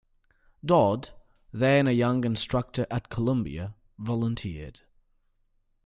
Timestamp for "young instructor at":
1.91-3.09